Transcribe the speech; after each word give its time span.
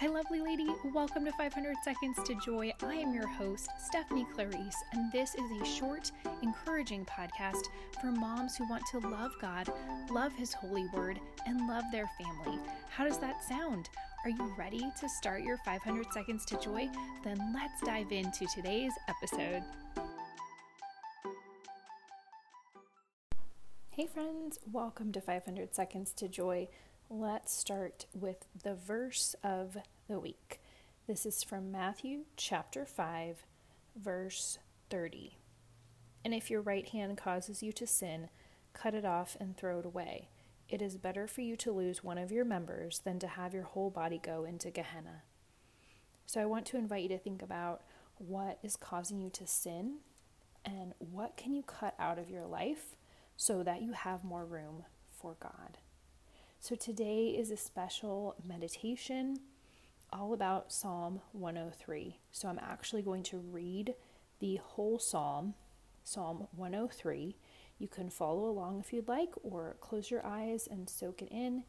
Hi, 0.00 0.06
lovely 0.06 0.40
lady. 0.40 0.66
Welcome 0.94 1.26
to 1.26 1.32
500 1.32 1.76
Seconds 1.84 2.16
to 2.24 2.34
Joy. 2.36 2.72
I 2.82 2.94
am 2.94 3.12
your 3.12 3.26
host, 3.26 3.68
Stephanie 3.78 4.26
Clarice, 4.34 4.82
and 4.94 5.12
this 5.12 5.34
is 5.34 5.60
a 5.60 5.64
short, 5.66 6.10
encouraging 6.40 7.04
podcast 7.04 7.66
for 8.00 8.06
moms 8.06 8.56
who 8.56 8.66
want 8.66 8.82
to 8.92 8.98
love 9.10 9.32
God, 9.42 9.70
love 10.10 10.32
His 10.32 10.54
holy 10.54 10.86
word, 10.94 11.20
and 11.44 11.68
love 11.68 11.84
their 11.92 12.08
family. 12.18 12.58
How 12.88 13.04
does 13.04 13.18
that 13.18 13.44
sound? 13.44 13.90
Are 14.24 14.30
you 14.30 14.54
ready 14.58 14.90
to 15.00 15.06
start 15.06 15.42
your 15.42 15.58
500 15.66 16.10
Seconds 16.14 16.46
to 16.46 16.58
Joy? 16.58 16.88
Then 17.22 17.52
let's 17.52 17.82
dive 17.82 18.10
into 18.10 18.46
today's 18.46 18.94
episode. 19.06 19.62
Hey, 23.90 24.06
friends, 24.06 24.58
welcome 24.72 25.12
to 25.12 25.20
500 25.20 25.74
Seconds 25.74 26.14
to 26.14 26.26
Joy. 26.26 26.68
Let's 27.12 27.52
start 27.52 28.06
with 28.14 28.46
the 28.62 28.76
verse 28.76 29.34
of 29.42 29.76
the 30.06 30.20
week. 30.20 30.60
This 31.08 31.26
is 31.26 31.42
from 31.42 31.72
Matthew 31.72 32.20
chapter 32.36 32.86
5, 32.86 33.44
verse 33.96 34.60
30. 34.90 35.36
And 36.24 36.32
if 36.32 36.50
your 36.50 36.60
right 36.60 36.88
hand 36.88 37.18
causes 37.18 37.64
you 37.64 37.72
to 37.72 37.84
sin, 37.84 38.28
cut 38.74 38.94
it 38.94 39.04
off 39.04 39.36
and 39.40 39.56
throw 39.56 39.80
it 39.80 39.86
away. 39.86 40.28
It 40.68 40.80
is 40.80 40.98
better 40.98 41.26
for 41.26 41.40
you 41.40 41.56
to 41.56 41.72
lose 41.72 42.04
one 42.04 42.16
of 42.16 42.30
your 42.30 42.44
members 42.44 43.00
than 43.00 43.18
to 43.18 43.26
have 43.26 43.52
your 43.54 43.64
whole 43.64 43.90
body 43.90 44.20
go 44.22 44.44
into 44.44 44.70
Gehenna. 44.70 45.24
So 46.26 46.40
I 46.40 46.46
want 46.46 46.64
to 46.66 46.76
invite 46.76 47.02
you 47.02 47.08
to 47.08 47.18
think 47.18 47.42
about 47.42 47.82
what 48.18 48.60
is 48.62 48.76
causing 48.76 49.20
you 49.20 49.30
to 49.30 49.48
sin 49.48 49.96
and 50.64 50.94
what 51.00 51.36
can 51.36 51.54
you 51.54 51.64
cut 51.64 51.96
out 51.98 52.20
of 52.20 52.30
your 52.30 52.46
life 52.46 52.94
so 53.36 53.64
that 53.64 53.82
you 53.82 53.94
have 53.94 54.22
more 54.22 54.44
room 54.44 54.84
for 55.20 55.34
God. 55.40 55.78
So 56.62 56.74
today 56.76 57.28
is 57.28 57.50
a 57.50 57.56
special 57.56 58.36
meditation 58.46 59.38
all 60.12 60.34
about 60.34 60.70
Psalm 60.70 61.22
103. 61.32 62.18
So 62.32 62.48
I'm 62.48 62.60
actually 62.62 63.00
going 63.00 63.22
to 63.24 63.38
read 63.38 63.94
the 64.40 64.56
whole 64.56 64.98
psalm, 64.98 65.54
Psalm 66.04 66.48
103. 66.54 67.34
You 67.78 67.88
can 67.88 68.10
follow 68.10 68.44
along 68.44 68.80
if 68.80 68.92
you'd 68.92 69.08
like, 69.08 69.32
or 69.42 69.76
close 69.80 70.10
your 70.10 70.24
eyes 70.24 70.68
and 70.70 70.90
soak 70.90 71.22
it 71.22 71.30
in, 71.30 71.64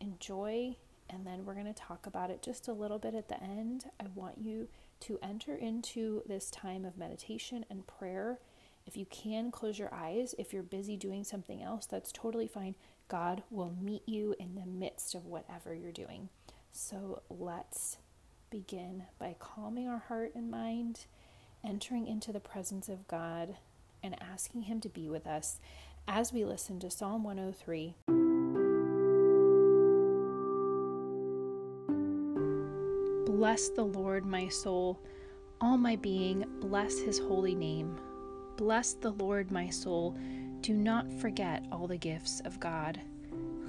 enjoy, 0.00 0.74
and 1.08 1.24
then 1.24 1.44
we're 1.44 1.54
going 1.54 1.72
to 1.72 1.72
talk 1.72 2.04
about 2.04 2.30
it 2.30 2.42
just 2.42 2.66
a 2.66 2.72
little 2.72 2.98
bit 2.98 3.14
at 3.14 3.28
the 3.28 3.40
end. 3.40 3.84
I 4.00 4.06
want 4.12 4.38
you 4.38 4.66
to 5.02 5.20
enter 5.22 5.54
into 5.54 6.24
this 6.26 6.50
time 6.50 6.84
of 6.84 6.98
meditation 6.98 7.64
and 7.70 7.86
prayer. 7.86 8.40
If 8.88 8.96
you 8.96 9.06
can, 9.06 9.52
close 9.52 9.78
your 9.78 9.94
eyes. 9.94 10.34
If 10.36 10.52
you're 10.52 10.64
busy 10.64 10.96
doing 10.96 11.22
something 11.22 11.62
else, 11.62 11.86
that's 11.86 12.10
totally 12.10 12.48
fine. 12.48 12.74
God 13.12 13.42
will 13.50 13.76
meet 13.78 14.08
you 14.08 14.34
in 14.40 14.54
the 14.54 14.64
midst 14.64 15.14
of 15.14 15.26
whatever 15.26 15.74
you're 15.74 15.92
doing. 15.92 16.30
So 16.70 17.20
let's 17.28 17.98
begin 18.48 19.02
by 19.18 19.36
calming 19.38 19.86
our 19.86 19.98
heart 20.08 20.32
and 20.34 20.50
mind, 20.50 21.04
entering 21.62 22.06
into 22.06 22.32
the 22.32 22.40
presence 22.40 22.88
of 22.88 23.06
God, 23.08 23.56
and 24.02 24.16
asking 24.18 24.62
Him 24.62 24.80
to 24.80 24.88
be 24.88 25.10
with 25.10 25.26
us 25.26 25.60
as 26.08 26.32
we 26.32 26.46
listen 26.46 26.80
to 26.80 26.90
Psalm 26.90 27.22
103. 27.22 27.96
Bless 33.26 33.68
the 33.68 33.84
Lord, 33.84 34.24
my 34.24 34.48
soul. 34.48 34.98
All 35.60 35.76
my 35.76 35.96
being, 35.96 36.46
bless 36.60 36.98
his 36.98 37.18
holy 37.18 37.54
name. 37.54 38.00
Bless 38.56 38.94
the 38.94 39.10
Lord, 39.10 39.50
my 39.50 39.68
soul 39.68 40.16
do 40.62 40.74
not 40.74 41.12
forget 41.12 41.64
all 41.72 41.88
the 41.88 41.98
gifts 41.98 42.40
of 42.44 42.60
God, 42.60 43.00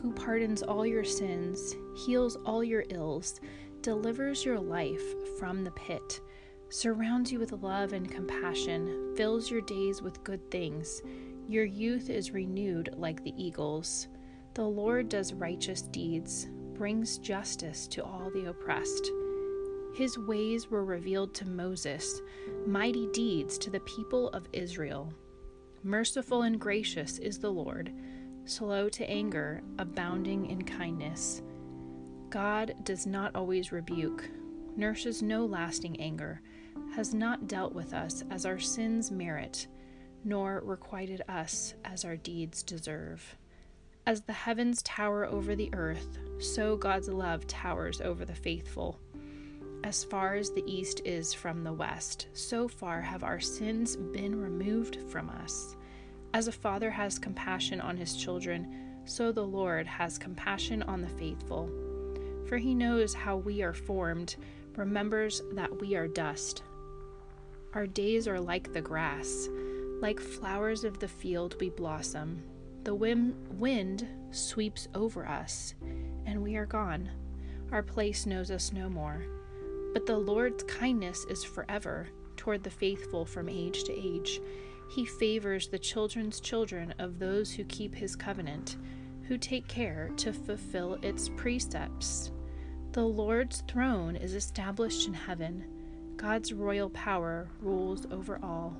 who 0.00 0.12
pardons 0.12 0.62
all 0.62 0.84
your 0.84 1.04
sins, 1.04 1.74
heals 1.96 2.36
all 2.44 2.62
your 2.62 2.84
ills, 2.90 3.40
delivers 3.80 4.44
your 4.44 4.60
life 4.60 5.02
from 5.38 5.64
the 5.64 5.70
pit, 5.70 6.20
surrounds 6.68 7.32
you 7.32 7.38
with 7.38 7.52
love 7.52 7.94
and 7.94 8.10
compassion, 8.10 9.14
fills 9.16 9.50
your 9.50 9.62
days 9.62 10.02
with 10.02 10.22
good 10.22 10.50
things. 10.50 11.00
Your 11.48 11.64
youth 11.64 12.10
is 12.10 12.32
renewed 12.32 12.90
like 12.96 13.24
the 13.24 13.34
eagles. 13.42 14.08
The 14.52 14.62
Lord 14.62 15.08
does 15.08 15.32
righteous 15.32 15.80
deeds, 15.80 16.46
brings 16.74 17.16
justice 17.16 17.86
to 17.88 18.04
all 18.04 18.30
the 18.34 18.50
oppressed. 18.50 19.10
His 19.94 20.18
ways 20.18 20.70
were 20.70 20.84
revealed 20.84 21.32
to 21.34 21.48
Moses, 21.48 22.20
mighty 22.66 23.06
deeds 23.08 23.56
to 23.58 23.70
the 23.70 23.80
people 23.80 24.28
of 24.30 24.46
Israel. 24.52 25.10
Merciful 25.84 26.42
and 26.42 26.60
gracious 26.60 27.18
is 27.18 27.40
the 27.40 27.50
Lord, 27.50 27.92
slow 28.44 28.88
to 28.90 29.10
anger, 29.10 29.62
abounding 29.80 30.46
in 30.46 30.62
kindness. 30.62 31.42
God 32.30 32.76
does 32.84 33.04
not 33.04 33.34
always 33.34 33.72
rebuke, 33.72 34.30
nurses 34.76 35.22
no 35.22 35.44
lasting 35.44 36.00
anger, 36.00 36.40
has 36.94 37.12
not 37.12 37.48
dealt 37.48 37.74
with 37.74 37.94
us 37.94 38.22
as 38.30 38.46
our 38.46 38.60
sins 38.60 39.10
merit, 39.10 39.66
nor 40.22 40.62
requited 40.64 41.22
us 41.28 41.74
as 41.84 42.04
our 42.04 42.16
deeds 42.16 42.62
deserve. 42.62 43.36
As 44.06 44.20
the 44.20 44.32
heavens 44.32 44.82
tower 44.82 45.26
over 45.26 45.56
the 45.56 45.70
earth, 45.74 46.16
so 46.38 46.76
God's 46.76 47.08
love 47.08 47.48
towers 47.48 48.00
over 48.00 48.24
the 48.24 48.36
faithful. 48.36 49.00
As 49.84 50.04
far 50.04 50.34
as 50.34 50.50
the 50.50 50.64
east 50.64 51.02
is 51.04 51.34
from 51.34 51.64
the 51.64 51.72
west, 51.72 52.28
so 52.34 52.68
far 52.68 53.00
have 53.00 53.24
our 53.24 53.40
sins 53.40 53.96
been 53.96 54.40
removed 54.40 54.98
from 55.08 55.28
us. 55.28 55.76
As 56.34 56.48
a 56.48 56.52
father 56.52 56.90
has 56.90 57.18
compassion 57.18 57.80
on 57.80 57.96
his 57.96 58.16
children, 58.16 59.00
so 59.04 59.32
the 59.32 59.44
Lord 59.44 59.86
has 59.86 60.18
compassion 60.18 60.82
on 60.84 61.02
the 61.02 61.08
faithful. 61.08 61.68
For 62.46 62.58
he 62.58 62.74
knows 62.74 63.12
how 63.12 63.36
we 63.36 63.62
are 63.62 63.74
formed, 63.74 64.36
remembers 64.76 65.42
that 65.52 65.80
we 65.80 65.96
are 65.96 66.06
dust. 66.06 66.62
Our 67.74 67.86
days 67.86 68.28
are 68.28 68.40
like 68.40 68.72
the 68.72 68.80
grass, 68.80 69.48
like 70.00 70.20
flowers 70.20 70.84
of 70.84 71.00
the 71.00 71.08
field 71.08 71.56
we 71.60 71.70
blossom. 71.70 72.42
The 72.84 72.94
wind 72.94 74.06
sweeps 74.30 74.88
over 74.94 75.26
us, 75.26 75.74
and 76.24 76.42
we 76.42 76.56
are 76.56 76.66
gone. 76.66 77.10
Our 77.72 77.82
place 77.82 78.26
knows 78.26 78.50
us 78.50 78.72
no 78.72 78.88
more. 78.88 79.24
But 79.92 80.06
the 80.06 80.18
Lord's 80.18 80.62
kindness 80.64 81.24
is 81.28 81.44
forever 81.44 82.08
toward 82.36 82.62
the 82.62 82.70
faithful 82.70 83.24
from 83.24 83.48
age 83.48 83.84
to 83.84 83.92
age. 83.92 84.40
He 84.90 85.04
favors 85.04 85.68
the 85.68 85.78
children's 85.78 86.40
children 86.40 86.94
of 86.98 87.18
those 87.18 87.52
who 87.52 87.64
keep 87.64 87.94
his 87.94 88.16
covenant, 88.16 88.76
who 89.28 89.38
take 89.38 89.68
care 89.68 90.10
to 90.16 90.32
fulfill 90.32 90.98
its 91.02 91.28
precepts. 91.30 92.30
The 92.92 93.04
Lord's 93.04 93.62
throne 93.68 94.16
is 94.16 94.34
established 94.34 95.06
in 95.06 95.14
heaven. 95.14 95.64
God's 96.16 96.52
royal 96.52 96.90
power 96.90 97.48
rules 97.60 98.06
over 98.10 98.38
all. 98.42 98.76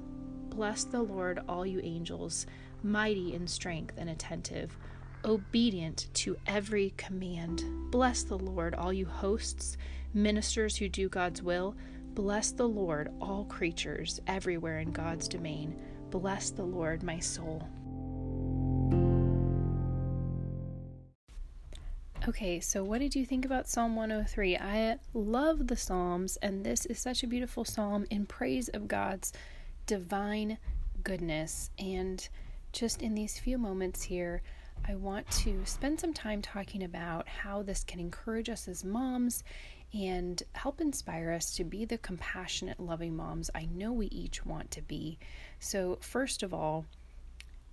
Bless 0.50 0.84
the 0.84 1.00
Lord, 1.00 1.41
all 1.49 1.65
you 1.65 1.81
angels, 1.83 2.47
mighty 2.83 3.34
in 3.34 3.47
strength 3.47 3.94
and 3.97 4.11
attentive, 4.11 4.77
obedient 5.25 6.09
to 6.15 6.37
every 6.47 6.93
command. 6.97 7.65
Bless 7.91 8.23
the 8.23 8.39
Lord, 8.39 8.75
all 8.75 8.93
you 8.93 9.06
hosts 9.06 9.79
ministers 10.15 10.77
who 10.77 10.89
do 10.89 11.09
God's 11.09 11.43
will. 11.43 11.75
Bless 12.15 12.53
the 12.53 12.69
Lord, 12.69 13.11
all 13.21 13.45
creatures 13.47 14.21
everywhere 14.27 14.81
in 14.81 14.93
God's 14.93 15.28
domain. 15.28 15.81
Bless 16.11 16.50
the 16.50 16.65
Lord, 16.65 17.03
my 17.03 17.19
soul. 17.19 17.67
Okay, 22.28 22.61
so 22.61 22.84
what 22.84 23.00
did 23.00 23.17
you 23.17 23.27
think 23.27 23.45
about 23.45 23.69
Psalm 23.69 23.97
103? 23.97 24.56
I 24.56 24.99
love 25.12 25.67
the 25.67 25.77
Psalms, 25.77 26.37
and 26.37 26.65
this 26.65 26.87
is 26.87 27.00
such 27.00 27.25
a 27.25 27.27
beautiful 27.27 27.65
psalm 27.65 28.06
in 28.11 28.27
praise 28.27 28.69
of 28.69 28.87
God's 28.87 29.33
divine 29.87 30.59
goodness. 31.03 31.71
And 31.81 32.29
just 32.73 33.03
in 33.03 33.15
these 33.15 33.41
few 33.41 33.59
moments 33.59 34.05
here, 34.05 34.43
I 34.87 34.94
want 34.94 35.29
to 35.31 35.62
spend 35.65 35.99
some 35.99 36.12
time 36.12 36.43
talking 36.43 36.84
about 36.84 37.27
how 37.27 37.62
this 37.62 37.83
can 37.83 37.99
encourage 37.99 38.49
us 38.49 38.69
as 38.69 38.84
moms 38.84 39.43
and 39.95 40.43
help 40.55 40.81
inspire 40.81 41.33
us 41.33 41.55
to 41.56 41.65
be 41.65 41.85
the 41.85 41.99
compassionate, 41.99 42.81
loving 42.81 43.15
moms 43.15 43.50
I 43.55 43.67
know 43.67 43.93
we 43.93 44.06
each 44.06 44.44
want 44.47 44.71
to 44.73 44.83
be. 44.83 45.19
So, 45.61 45.99
first 46.00 46.43
of 46.43 46.55
all, 46.55 46.87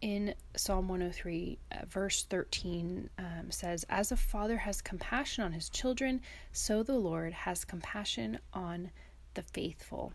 in 0.01 0.33
Psalm 0.55 0.89
103, 0.89 1.57
uh, 1.71 1.85
verse 1.87 2.23
13 2.23 3.09
um, 3.17 3.51
says, 3.51 3.85
As 3.89 4.11
a 4.11 4.17
father 4.17 4.57
has 4.57 4.81
compassion 4.81 5.43
on 5.43 5.53
his 5.53 5.69
children, 5.69 6.21
so 6.51 6.83
the 6.83 6.97
Lord 6.97 7.31
has 7.31 7.63
compassion 7.63 8.39
on 8.53 8.91
the 9.33 9.43
faithful. 9.43 10.11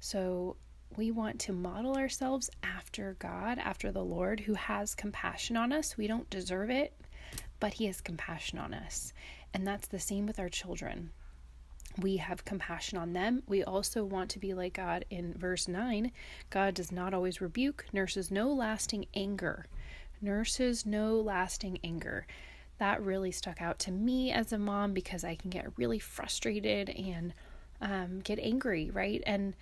So, 0.00 0.56
we 0.96 1.10
want 1.10 1.38
to 1.40 1.52
model 1.52 1.96
ourselves 1.96 2.50
after 2.62 3.16
God, 3.18 3.58
after 3.58 3.92
the 3.92 4.04
Lord, 4.04 4.40
who 4.40 4.54
has 4.54 4.94
compassion 4.94 5.56
on 5.56 5.72
us. 5.72 5.96
We 5.96 6.06
don't 6.06 6.28
deserve 6.30 6.70
it, 6.70 6.94
but 7.60 7.74
He 7.74 7.86
has 7.86 8.00
compassion 8.00 8.58
on 8.58 8.74
us. 8.74 9.12
And 9.54 9.66
that's 9.66 9.88
the 9.88 9.98
same 9.98 10.26
with 10.26 10.38
our 10.38 10.48
children 10.48 11.10
we 12.00 12.16
have 12.18 12.44
compassion 12.44 12.98
on 12.98 13.12
them. 13.12 13.42
We 13.46 13.64
also 13.64 14.04
want 14.04 14.30
to 14.30 14.38
be 14.38 14.54
like 14.54 14.74
God 14.74 15.04
in 15.10 15.34
verse 15.34 15.68
9. 15.68 16.12
God 16.50 16.74
does 16.74 16.92
not 16.92 17.12
always 17.14 17.40
rebuke, 17.40 17.86
nurses 17.92 18.30
no 18.30 18.48
lasting 18.52 19.06
anger. 19.14 19.66
Nurses 20.20 20.86
no 20.86 21.16
lasting 21.20 21.78
anger. 21.84 22.26
that 22.78 23.02
really 23.02 23.32
stuck 23.32 23.60
out 23.60 23.78
to 23.80 23.90
me 23.90 24.30
as 24.30 24.52
a 24.52 24.58
mom 24.58 24.92
because 24.92 25.24
I 25.24 25.34
can 25.34 25.50
get 25.50 25.76
really 25.76 25.98
frustrated 25.98 26.88
and 26.90 27.34
um, 27.80 28.20
get 28.20 28.38
angry, 28.38 28.90
right? 28.92 29.20
And 29.26 29.54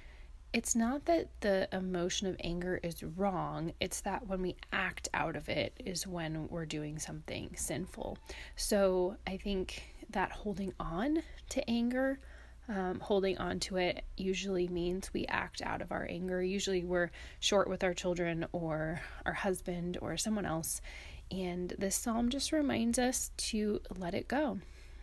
it's 0.53 0.77
not 0.77 1.05
that 1.07 1.29
the 1.41 1.69
emotion 1.73 2.27
of 2.29 2.37
anger 2.43 2.81
is 2.83 3.03
wrong, 3.03 3.73
it's 3.81 4.01
that 4.03 4.27
when 4.27 4.41
we 4.43 4.57
act 4.73 5.09
out 5.13 5.37
of 5.37 5.49
it 5.49 5.75
is 5.85 6.07
when 6.07 6.49
we're 6.49 6.67
doing 6.67 6.99
something 6.99 7.51
sinful. 7.57 8.19
So 8.55 9.17
I 9.27 9.37
think 9.37 9.83
that 10.11 10.33
holding 10.33 10.73
on 10.79 11.23
to 11.51 11.69
anger, 11.71 12.19
um, 12.69 13.01
holding 13.01 13.39
on 13.39 13.61
to 13.61 13.77
it 13.77 14.05
usually 14.17 14.67
means 14.69 15.13
we 15.13 15.27
act 15.27 15.63
out 15.63 15.83
of 15.83 15.93
our 15.93 16.07
anger. 16.09 16.43
Usually 16.43 16.83
we're 16.83 17.11
short 17.41 17.69
with 17.69 17.85
our 17.85 17.95
children 17.95 18.47
or 18.53 19.01
our 19.25 19.33
husband 19.33 19.99
or 20.01 20.17
someone 20.17 20.47
else. 20.47 20.81
And 21.31 21.73
this 21.79 21.97
psalm 21.97 22.29
just 22.29 22.53
reminds 22.53 22.99
us 22.99 23.31
to 23.37 23.81
let 23.97 24.15
it 24.15 24.29
go 24.29 24.59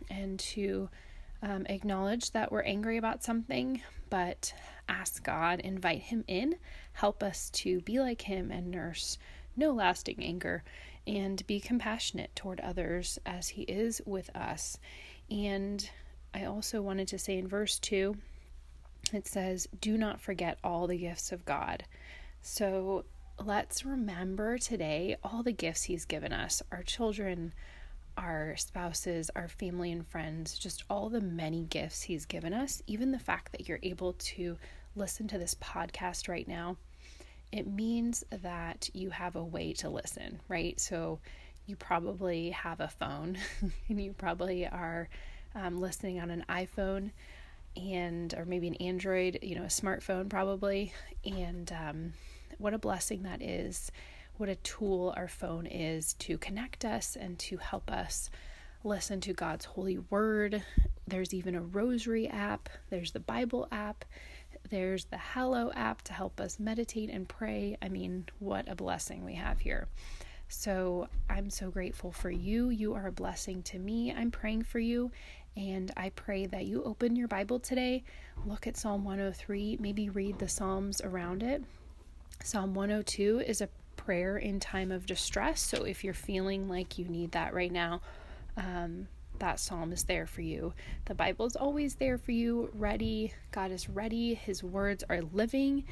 and 0.09 0.39
to 0.39 0.89
um, 1.41 1.65
acknowledge 1.67 2.31
that 2.31 2.51
we're 2.51 2.61
angry 2.61 2.97
about 2.97 3.23
something, 3.23 3.81
but 4.09 4.53
ask 4.87 5.23
God, 5.23 5.59
invite 5.59 6.01
Him 6.01 6.23
in, 6.27 6.55
help 6.93 7.21
us 7.21 7.49
to 7.51 7.81
be 7.81 7.99
like 7.99 8.21
Him 8.21 8.51
and 8.51 8.71
nurse 8.71 9.17
no 9.55 9.71
lasting 9.71 10.23
anger, 10.23 10.63
and 11.05 11.45
be 11.47 11.59
compassionate 11.59 12.35
toward 12.35 12.59
others 12.61 13.19
as 13.25 13.49
He 13.49 13.63
is 13.63 14.01
with 14.05 14.35
us. 14.35 14.77
And 15.29 15.89
I 16.33 16.45
also 16.45 16.81
wanted 16.81 17.07
to 17.09 17.19
say 17.19 17.37
in 17.37 17.47
verse 17.47 17.79
2, 17.79 18.15
it 19.13 19.27
says, 19.27 19.67
Do 19.79 19.97
not 19.97 20.21
forget 20.21 20.57
all 20.63 20.87
the 20.87 20.97
gifts 20.97 21.31
of 21.31 21.45
God. 21.45 21.83
So 22.41 23.05
let's 23.39 23.85
remember 23.85 24.57
today 24.57 25.17
all 25.23 25.43
the 25.43 25.51
gifts 25.51 25.83
He's 25.83 26.05
given 26.05 26.33
us 26.33 26.61
our 26.71 26.83
children, 26.83 27.53
our 28.17 28.55
spouses, 28.57 29.29
our 29.35 29.47
family 29.47 29.91
and 29.91 30.07
friends, 30.07 30.57
just 30.57 30.83
all 30.89 31.09
the 31.09 31.21
many 31.21 31.63
gifts 31.63 32.03
He's 32.03 32.25
given 32.25 32.53
us, 32.53 32.81
even 32.87 33.11
the 33.11 33.19
fact 33.19 33.51
that 33.51 33.67
you're 33.67 33.79
able 33.83 34.13
to 34.13 34.57
listen 34.95 35.27
to 35.27 35.37
this 35.37 35.55
podcast 35.55 36.27
right 36.27 36.47
now, 36.47 36.77
it 37.51 37.67
means 37.67 38.23
that 38.41 38.89
you 38.93 39.11
have 39.11 39.35
a 39.35 39.43
way 39.43 39.73
to 39.73 39.89
listen, 39.89 40.39
right? 40.47 40.79
So 40.79 41.19
you 41.65 41.75
probably 41.75 42.49
have 42.51 42.79
a 42.79 42.87
phone 42.87 43.37
and 43.89 44.01
you 44.01 44.13
probably 44.13 44.65
are 44.67 45.07
um, 45.55 45.79
listening 45.79 46.19
on 46.19 46.29
an 46.29 46.45
iPhone 46.49 47.11
and 47.75 48.33
or 48.35 48.45
maybe 48.45 48.67
an 48.67 48.75
Android, 48.75 49.39
you 49.41 49.55
know, 49.55 49.63
a 49.63 49.67
smartphone 49.67 50.29
probably. 50.29 50.93
And 51.25 51.71
um, 51.71 52.13
what 52.57 52.73
a 52.73 52.77
blessing 52.79 53.23
that 53.23 53.41
is 53.41 53.91
what 54.37 54.49
a 54.49 54.55
tool 54.55 55.13
our 55.15 55.27
phone 55.27 55.65
is 55.65 56.13
to 56.15 56.37
connect 56.37 56.85
us 56.85 57.15
and 57.15 57.37
to 57.37 57.57
help 57.57 57.91
us 57.91 58.29
listen 58.83 59.21
to 59.21 59.33
God's 59.33 59.65
holy 59.65 59.97
word. 59.97 60.63
There's 61.07 61.33
even 61.33 61.55
a 61.55 61.61
rosary 61.61 62.27
app, 62.27 62.69
there's 62.89 63.11
the 63.11 63.19
Bible 63.19 63.67
app, 63.71 64.05
there's 64.69 65.05
the 65.05 65.17
Hallow 65.17 65.71
app 65.75 66.01
to 66.03 66.13
help 66.13 66.39
us 66.39 66.59
meditate 66.59 67.09
and 67.09 67.27
pray. 67.27 67.77
I 67.81 67.89
mean, 67.89 68.25
what 68.39 68.67
a 68.67 68.75
blessing 68.75 69.23
we 69.23 69.35
have 69.35 69.59
here. 69.59 69.87
So 70.47 71.07
I'm 71.29 71.49
so 71.49 71.69
grateful 71.69 72.11
for 72.11 72.29
you. 72.29 72.69
You 72.69 72.93
are 72.93 73.07
a 73.07 73.11
blessing 73.11 73.63
to 73.63 73.79
me. 73.79 74.13
I'm 74.13 74.31
praying 74.31 74.63
for 74.63 74.79
you. 74.79 75.11
And 75.55 75.91
I 75.95 76.09
pray 76.09 76.45
that 76.47 76.65
you 76.65 76.83
open 76.83 77.15
your 77.15 77.27
Bible 77.27 77.59
today, 77.59 78.03
look 78.45 78.65
at 78.65 78.75
Psalm 78.75 79.05
103, 79.05 79.77
maybe 79.79 80.09
read 80.09 80.39
the 80.39 80.47
Psalms 80.47 80.99
around 81.01 81.43
it. 81.43 81.63
Psalm 82.43 82.73
102 82.73 83.43
is 83.45 83.61
a 83.61 83.69
prayer 83.95 84.37
in 84.37 84.59
time 84.59 84.91
of 84.91 85.05
distress. 85.05 85.61
So 85.61 85.83
if 85.83 86.03
you're 86.03 86.13
feeling 86.13 86.67
like 86.67 86.97
you 86.97 87.05
need 87.05 87.31
that 87.33 87.53
right 87.53 87.71
now, 87.71 88.01
um, 88.57 89.07
that 89.39 89.59
psalm 89.59 89.91
is 89.91 90.03
there 90.03 90.25
for 90.25 90.41
you. 90.41 90.73
The 91.05 91.15
Bible 91.15 91.45
is 91.45 91.55
always 91.55 91.95
there 91.95 92.17
for 92.17 92.31
you, 92.31 92.69
ready. 92.73 93.33
God 93.51 93.71
is 93.71 93.89
ready. 93.89 94.33
His 94.33 94.63
words 94.63 95.03
are 95.09 95.21
living 95.21 95.85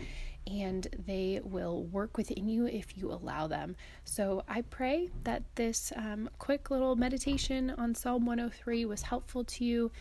and 0.48 0.88
they 1.06 1.40
will 1.44 1.84
work 1.86 2.18
within 2.18 2.48
you 2.48 2.66
if 2.66 2.98
you 2.98 3.12
allow 3.12 3.48
them. 3.48 3.76
So 4.04 4.44
I 4.48 4.62
pray 4.62 5.10
that 5.24 5.44
this 5.56 5.94
um, 5.96 6.30
quick 6.40 6.72
little 6.72 6.96
meditation 6.96 7.70
on 7.78 7.96
Psalm 7.96 8.26
103 8.26 8.86
was 8.86 9.04
helpful 9.04 9.44
to 9.44 9.66
you 9.66 9.92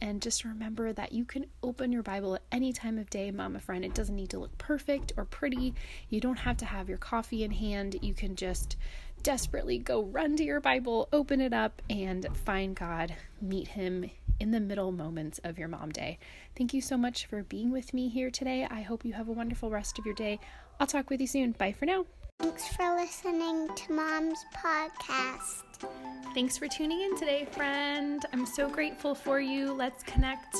and 0.00 0.22
just 0.22 0.44
remember 0.44 0.92
that 0.92 1.12
you 1.12 1.24
can 1.24 1.46
open 1.62 1.92
your 1.92 2.02
Bible 2.02 2.36
at 2.36 2.42
any 2.50 2.72
time 2.72 2.98
of 2.98 3.10
day, 3.10 3.30
mama 3.30 3.60
friend. 3.60 3.84
It 3.84 3.94
doesn't 3.94 4.16
need 4.16 4.30
to 4.30 4.38
look 4.38 4.56
perfect 4.56 5.12
or 5.16 5.24
pretty. 5.24 5.74
You 6.08 6.20
don't 6.20 6.38
have 6.38 6.56
to 6.58 6.64
have 6.64 6.88
your 6.88 6.98
coffee 6.98 7.44
in 7.44 7.50
hand. 7.50 7.96
You 8.00 8.14
can 8.14 8.34
just 8.34 8.76
desperately 9.22 9.78
go 9.78 10.02
run 10.02 10.36
to 10.36 10.44
your 10.44 10.60
Bible, 10.60 11.08
open 11.12 11.40
it 11.42 11.52
up, 11.52 11.82
and 11.90 12.26
find 12.44 12.74
God. 12.74 13.14
Meet 13.42 13.68
Him 13.68 14.10
in 14.40 14.50
the 14.50 14.60
middle 14.60 14.90
moments 14.90 15.38
of 15.44 15.58
your 15.58 15.68
mom 15.68 15.90
day. 15.90 16.18
Thank 16.56 16.74
you 16.74 16.80
so 16.80 16.96
much 16.96 17.26
for 17.26 17.42
being 17.44 17.70
with 17.70 17.94
me 17.94 18.08
here 18.08 18.30
today. 18.30 18.66
I 18.68 18.80
hope 18.80 19.04
you 19.04 19.12
have 19.12 19.28
a 19.28 19.32
wonderful 19.32 19.70
rest 19.70 19.98
of 19.98 20.06
your 20.06 20.14
day. 20.14 20.40
I'll 20.80 20.86
talk 20.86 21.10
with 21.10 21.20
you 21.20 21.26
soon. 21.26 21.52
Bye 21.52 21.72
for 21.72 21.84
now. 21.84 22.06
Thanks 22.40 22.68
for 22.68 22.96
listening 22.96 23.68
to 23.74 23.92
Mom's 23.92 24.44
podcast. 24.56 25.88
Thanks 26.32 26.56
for 26.56 26.68
tuning 26.68 27.02
in 27.02 27.16
today, 27.16 27.46
friend. 27.52 28.24
I'm 28.32 28.46
so 28.46 28.68
grateful 28.68 29.14
for 29.14 29.40
you. 29.40 29.72
Let's 29.74 30.02
connect 30.04 30.56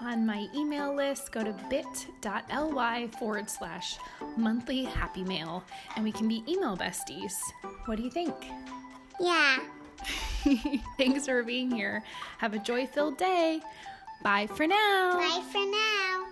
on 0.00 0.26
my 0.26 0.48
email 0.54 0.92
list. 0.92 1.30
Go 1.30 1.44
to 1.44 1.54
bit.ly 1.70 3.06
forward 3.18 3.48
slash 3.48 3.96
monthly 4.36 4.82
happy 4.82 5.22
mail 5.22 5.62
and 5.94 6.04
we 6.04 6.10
can 6.10 6.26
be 6.26 6.42
email 6.48 6.76
besties. 6.76 7.34
What 7.84 7.96
do 7.96 8.02
you 8.02 8.10
think? 8.10 8.34
Yeah. 9.20 9.58
Thanks 10.98 11.26
for 11.26 11.42
being 11.42 11.70
here. 11.70 12.02
Have 12.38 12.54
a 12.54 12.58
joy 12.58 12.86
filled 12.86 13.18
day. 13.18 13.60
Bye 14.22 14.46
for 14.46 14.66
now. 14.66 15.18
Bye 15.18 15.42
for 15.50 15.64
now. 15.66 16.26